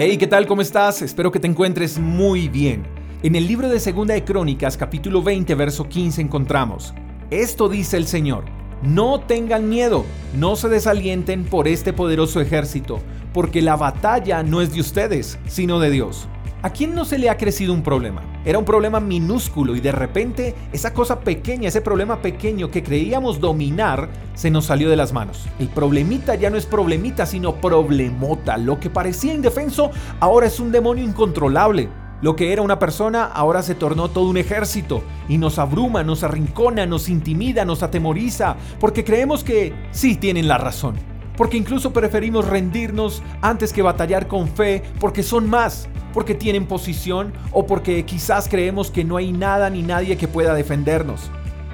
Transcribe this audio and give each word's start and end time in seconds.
Hey, 0.00 0.16
¿qué 0.16 0.28
tal? 0.28 0.46
¿Cómo 0.46 0.62
estás? 0.62 1.02
Espero 1.02 1.32
que 1.32 1.40
te 1.40 1.48
encuentres 1.48 1.98
muy 1.98 2.46
bien. 2.46 2.84
En 3.24 3.34
el 3.34 3.48
libro 3.48 3.68
de 3.68 3.80
Segunda 3.80 4.14
de 4.14 4.22
Crónicas, 4.22 4.76
capítulo 4.76 5.24
20, 5.24 5.52
verso 5.56 5.88
15, 5.88 6.22
encontramos: 6.22 6.94
Esto 7.32 7.68
dice 7.68 7.96
el 7.96 8.06
Señor: 8.06 8.44
No 8.80 9.18
tengan 9.18 9.68
miedo, 9.68 10.04
no 10.36 10.54
se 10.54 10.68
desalienten 10.68 11.44
por 11.44 11.66
este 11.66 11.92
poderoso 11.92 12.40
ejército, 12.40 13.00
porque 13.34 13.60
la 13.60 13.74
batalla 13.74 14.44
no 14.44 14.62
es 14.62 14.72
de 14.72 14.82
ustedes, 14.82 15.36
sino 15.48 15.80
de 15.80 15.90
Dios. 15.90 16.28
¿A 16.60 16.70
quién 16.70 16.92
no 16.92 17.04
se 17.04 17.18
le 17.18 17.30
ha 17.30 17.36
crecido 17.36 17.72
un 17.72 17.84
problema? 17.84 18.20
Era 18.44 18.58
un 18.58 18.64
problema 18.64 18.98
minúsculo 18.98 19.76
y 19.76 19.80
de 19.80 19.92
repente 19.92 20.56
esa 20.72 20.92
cosa 20.92 21.20
pequeña, 21.20 21.68
ese 21.68 21.80
problema 21.80 22.20
pequeño 22.20 22.68
que 22.68 22.82
creíamos 22.82 23.38
dominar, 23.38 24.08
se 24.34 24.50
nos 24.50 24.64
salió 24.64 24.90
de 24.90 24.96
las 24.96 25.12
manos. 25.12 25.46
El 25.60 25.68
problemita 25.68 26.34
ya 26.34 26.50
no 26.50 26.56
es 26.56 26.66
problemita, 26.66 27.26
sino 27.26 27.60
problemota. 27.60 28.56
Lo 28.56 28.80
que 28.80 28.90
parecía 28.90 29.34
indefenso 29.34 29.92
ahora 30.18 30.48
es 30.48 30.58
un 30.58 30.72
demonio 30.72 31.04
incontrolable. 31.04 31.90
Lo 32.22 32.34
que 32.34 32.52
era 32.52 32.62
una 32.62 32.80
persona 32.80 33.26
ahora 33.26 33.62
se 33.62 33.76
tornó 33.76 34.08
todo 34.08 34.28
un 34.28 34.36
ejército 34.36 35.04
y 35.28 35.38
nos 35.38 35.60
abruma, 35.60 36.02
nos 36.02 36.24
arrincona, 36.24 36.86
nos 36.86 37.08
intimida, 37.08 37.64
nos 37.64 37.84
atemoriza, 37.84 38.56
porque 38.80 39.04
creemos 39.04 39.44
que 39.44 39.72
sí 39.92 40.16
tienen 40.16 40.48
la 40.48 40.58
razón. 40.58 40.96
Porque 41.38 41.56
incluso 41.56 41.92
preferimos 41.92 42.46
rendirnos 42.46 43.22
antes 43.40 43.72
que 43.72 43.80
batallar 43.80 44.26
con 44.28 44.48
fe, 44.48 44.82
porque 45.00 45.22
son 45.22 45.48
más, 45.48 45.88
porque 46.12 46.34
tienen 46.34 46.66
posición 46.66 47.32
o 47.52 47.64
porque 47.64 48.04
quizás 48.04 48.48
creemos 48.48 48.90
que 48.90 49.04
no 49.04 49.16
hay 49.16 49.32
nada 49.32 49.70
ni 49.70 49.82
nadie 49.82 50.16
que 50.16 50.28
pueda 50.28 50.52
defendernos. 50.52 51.30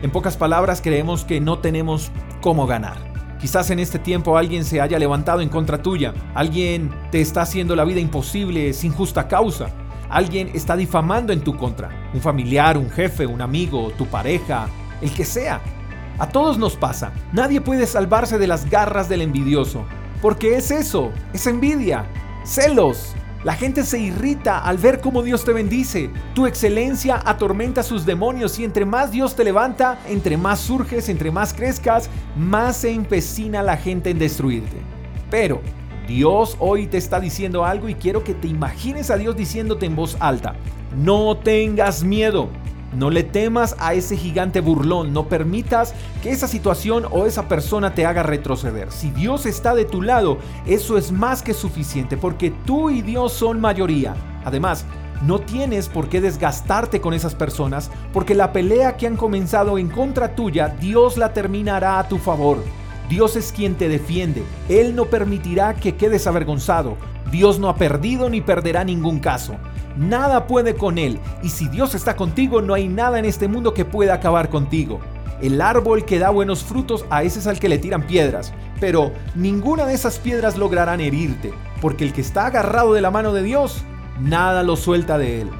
En 0.00 0.10
pocas 0.10 0.36
palabras, 0.36 0.80
creemos 0.80 1.24
que 1.24 1.40
no 1.40 1.58
tenemos 1.58 2.12
cómo 2.40 2.68
ganar. 2.68 2.96
Quizás 3.40 3.70
en 3.70 3.80
este 3.80 3.98
tiempo 3.98 4.38
alguien 4.38 4.64
se 4.64 4.80
haya 4.80 4.98
levantado 4.98 5.40
en 5.40 5.48
contra 5.48 5.82
tuya, 5.82 6.14
alguien 6.34 6.90
te 7.10 7.20
está 7.20 7.42
haciendo 7.42 7.74
la 7.74 7.84
vida 7.84 8.00
imposible 8.00 8.72
sin 8.72 8.92
justa 8.92 9.26
causa, 9.26 9.70
alguien 10.08 10.50
está 10.54 10.76
difamando 10.76 11.32
en 11.32 11.40
tu 11.40 11.56
contra, 11.56 12.10
un 12.14 12.20
familiar, 12.20 12.78
un 12.78 12.90
jefe, 12.90 13.26
un 13.26 13.40
amigo, 13.40 13.92
tu 13.98 14.06
pareja, 14.06 14.68
el 15.00 15.12
que 15.12 15.24
sea. 15.24 15.60
A 16.18 16.28
todos 16.28 16.58
nos 16.58 16.76
pasa, 16.76 17.12
nadie 17.32 17.60
puede 17.60 17.86
salvarse 17.86 18.38
de 18.38 18.46
las 18.46 18.68
garras 18.68 19.08
del 19.08 19.22
envidioso, 19.22 19.84
porque 20.20 20.56
es 20.56 20.70
eso, 20.70 21.12
es 21.32 21.46
envidia, 21.46 22.06
celos, 22.44 23.14
la 23.44 23.54
gente 23.54 23.84
se 23.84 24.00
irrita 24.00 24.58
al 24.58 24.78
ver 24.78 25.00
cómo 25.00 25.22
Dios 25.22 25.44
te 25.44 25.52
bendice. 25.52 26.10
Tu 26.34 26.46
excelencia 26.46 27.22
atormenta 27.24 27.82
a 27.82 27.84
sus 27.84 28.04
demonios 28.04 28.58
y 28.58 28.64
entre 28.64 28.84
más 28.84 29.12
Dios 29.12 29.36
te 29.36 29.44
levanta, 29.44 30.00
entre 30.08 30.36
más 30.36 30.58
surges, 30.58 31.08
entre 31.08 31.30
más 31.30 31.54
crezcas, 31.54 32.10
más 32.36 32.78
se 32.78 32.90
empecina 32.90 33.62
la 33.62 33.76
gente 33.76 34.10
en 34.10 34.18
destruirte. 34.18 34.78
Pero 35.30 35.60
Dios 36.08 36.56
hoy 36.58 36.88
te 36.88 36.98
está 36.98 37.20
diciendo 37.20 37.64
algo 37.64 37.88
y 37.88 37.94
quiero 37.94 38.24
que 38.24 38.34
te 38.34 38.48
imagines 38.48 39.08
a 39.10 39.16
Dios 39.16 39.36
diciéndote 39.36 39.86
en 39.86 39.94
voz 39.94 40.16
alta, 40.18 40.56
no 40.96 41.36
tengas 41.36 42.02
miedo. 42.02 42.48
No 42.92 43.10
le 43.10 43.22
temas 43.22 43.76
a 43.78 43.92
ese 43.92 44.16
gigante 44.16 44.60
burlón, 44.60 45.12
no 45.12 45.28
permitas 45.28 45.94
que 46.22 46.30
esa 46.30 46.48
situación 46.48 47.04
o 47.10 47.26
esa 47.26 47.46
persona 47.46 47.94
te 47.94 48.06
haga 48.06 48.22
retroceder. 48.22 48.90
Si 48.90 49.10
Dios 49.10 49.44
está 49.44 49.74
de 49.74 49.84
tu 49.84 50.00
lado, 50.00 50.38
eso 50.66 50.96
es 50.96 51.12
más 51.12 51.42
que 51.42 51.52
suficiente 51.52 52.16
porque 52.16 52.50
tú 52.64 52.88
y 52.88 53.02
Dios 53.02 53.32
son 53.34 53.60
mayoría. 53.60 54.14
Además, 54.44 54.86
no 55.22 55.40
tienes 55.40 55.88
por 55.88 56.08
qué 56.08 56.20
desgastarte 56.20 57.00
con 57.00 57.12
esas 57.12 57.34
personas 57.34 57.90
porque 58.12 58.34
la 58.34 58.52
pelea 58.52 58.96
que 58.96 59.06
han 59.06 59.16
comenzado 59.16 59.76
en 59.76 59.88
contra 59.88 60.34
tuya, 60.34 60.68
Dios 60.80 61.18
la 61.18 61.34
terminará 61.34 61.98
a 61.98 62.08
tu 62.08 62.18
favor. 62.18 62.62
Dios 63.08 63.36
es 63.36 63.52
quien 63.52 63.74
te 63.74 63.88
defiende. 63.88 64.44
Él 64.68 64.94
no 64.94 65.06
permitirá 65.06 65.74
que 65.74 65.96
quedes 65.96 66.26
avergonzado. 66.26 66.96
Dios 67.30 67.58
no 67.58 67.68
ha 67.68 67.76
perdido 67.76 68.30
ni 68.30 68.40
perderá 68.40 68.84
ningún 68.84 69.18
caso. 69.18 69.56
Nada 69.98 70.46
puede 70.46 70.76
con 70.76 70.96
Él, 70.96 71.18
y 71.42 71.48
si 71.48 71.66
Dios 71.66 71.96
está 71.96 72.14
contigo, 72.14 72.62
no 72.62 72.74
hay 72.74 72.86
nada 72.86 73.18
en 73.18 73.24
este 73.24 73.48
mundo 73.48 73.74
que 73.74 73.84
pueda 73.84 74.14
acabar 74.14 74.48
contigo. 74.48 75.00
El 75.42 75.60
árbol 75.60 76.04
que 76.04 76.20
da 76.20 76.30
buenos 76.30 76.62
frutos 76.62 77.04
a 77.10 77.24
ese 77.24 77.40
es 77.40 77.48
al 77.48 77.58
que 77.58 77.68
le 77.68 77.78
tiran 77.78 78.06
piedras, 78.06 78.52
pero 78.78 79.10
ninguna 79.34 79.86
de 79.86 79.94
esas 79.94 80.20
piedras 80.20 80.56
lograrán 80.56 81.00
herirte, 81.00 81.52
porque 81.80 82.04
el 82.04 82.12
que 82.12 82.20
está 82.20 82.46
agarrado 82.46 82.94
de 82.94 83.00
la 83.00 83.10
mano 83.10 83.32
de 83.32 83.42
Dios, 83.42 83.82
nada 84.20 84.62
lo 84.62 84.76
suelta 84.76 85.18
de 85.18 85.40
Él. 85.40 85.50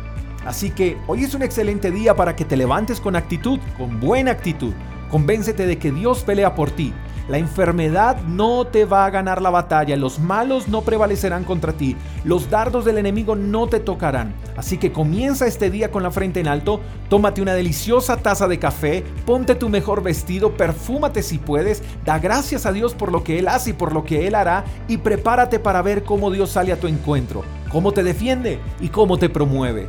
Así 0.47 0.71
que 0.71 0.97
hoy 1.09 1.25
es 1.25 1.35
un 1.35 1.43
excelente 1.43 1.91
día 1.91 2.15
para 2.15 2.37
que 2.37 2.45
te 2.45 2.57
levantes 2.57 3.01
con 3.01 3.17
actitud, 3.17 3.59
con 3.77 3.99
buena 3.99 4.31
actitud. 4.31 4.73
Convéncete 5.11 5.67
de 5.67 5.79
que 5.79 5.91
Dios 5.91 6.23
pelea 6.23 6.55
por 6.55 6.71
ti 6.71 6.95
la 7.29 7.39
enfermedad 7.39 8.21
no 8.23 8.67
te 8.67 8.85
va 8.85 9.05
a 9.05 9.11
ganar 9.11 9.43
la 9.43 9.51
batalla, 9.51 9.97
los 9.97 10.19
malos 10.19 10.69
no 10.69 10.83
prevalecerán 10.83 11.45
contra 11.45 11.75
ti, 11.75 11.97
los 12.25 12.51
dardos 12.51 12.85
del 12.85 12.99
enemigo 12.99 13.37
no 13.37 13.67
te 13.67 13.81
tocarán. 13.81 14.35
Así 14.57 14.79
que 14.79 14.93
comienza 14.93 15.47
este 15.47 15.71
día 15.71 15.91
con 15.91 16.03
la 16.03 16.11
frente 16.11 16.41
en 16.41 16.49
alto, 16.49 16.81
tómate 17.09 17.43
una 17.43 17.55
deliciosa 17.55 18.17
taza 18.17 18.49
de 18.49 18.59
café, 18.59 19.05
ponte 19.27 19.55
tu 19.55 19.69
mejor 19.69 20.03
vestido, 20.03 20.57
perfúmate 20.57 21.23
si 21.23 21.39
puedes, 21.39 21.83
da 22.05 22.19
gracias 22.19 22.67
a 22.67 22.73
Dios 22.73 22.95
por 22.95 23.13
lo 23.13 23.23
que 23.23 23.39
Él 23.39 23.49
hace 23.49 23.71
y 23.71 23.75
por 23.75 23.93
lo 23.93 24.05
que 24.05 24.27
Él 24.27 24.35
hará 24.35 24.65
y 24.89 24.97
prepárate 24.97 25.59
para 25.59 25.83
ver 25.83 26.03
cómo 26.05 26.31
Dios 26.31 26.51
sale 26.51 26.73
a 26.73 26.81
tu 26.81 26.87
encuentro, 26.87 27.45
cómo 27.71 27.93
te 27.93 28.03
defiende 28.03 28.59
y 28.81 28.89
cómo 28.89 29.19
te 29.19 29.29
promueve. 29.29 29.89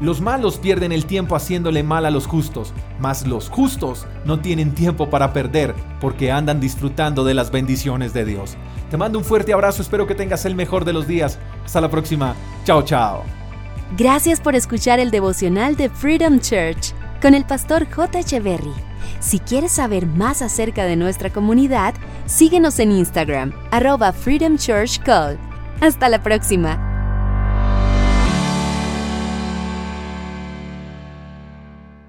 Los 0.00 0.20
malos 0.20 0.58
pierden 0.58 0.92
el 0.92 1.06
tiempo 1.06 1.34
haciéndole 1.34 1.82
mal 1.82 2.06
a 2.06 2.10
los 2.10 2.26
justos, 2.26 2.72
mas 3.00 3.26
los 3.26 3.48
justos 3.48 4.06
no 4.24 4.38
tienen 4.38 4.72
tiempo 4.72 5.10
para 5.10 5.32
perder 5.32 5.74
porque 6.00 6.30
andan 6.30 6.60
disfrutando 6.60 7.24
de 7.24 7.34
las 7.34 7.50
bendiciones 7.50 8.12
de 8.12 8.24
Dios. 8.24 8.56
Te 8.90 8.96
mando 8.96 9.18
un 9.18 9.24
fuerte 9.24 9.52
abrazo, 9.52 9.82
espero 9.82 10.06
que 10.06 10.14
tengas 10.14 10.44
el 10.44 10.54
mejor 10.54 10.84
de 10.84 10.92
los 10.92 11.08
días. 11.08 11.38
Hasta 11.64 11.80
la 11.80 11.90
próxima. 11.90 12.34
Chao, 12.64 12.82
chao. 12.82 13.24
Gracias 13.96 14.40
por 14.40 14.54
escuchar 14.54 15.00
el 15.00 15.10
devocional 15.10 15.74
de 15.76 15.88
Freedom 15.88 16.38
Church 16.38 16.94
con 17.20 17.34
el 17.34 17.44
pastor 17.44 17.90
J. 17.90 18.20
Echeverry. 18.20 18.74
Si 19.18 19.40
quieres 19.40 19.72
saber 19.72 20.06
más 20.06 20.42
acerca 20.42 20.84
de 20.84 20.94
nuestra 20.94 21.30
comunidad, 21.30 21.94
síguenos 22.26 22.78
en 22.78 22.92
Instagram, 22.92 23.52
arroba 23.72 24.12
Freedom 24.12 24.56
Church 24.56 25.00
Call. 25.02 25.38
Hasta 25.80 26.08
la 26.08 26.22
próxima. 26.22 26.87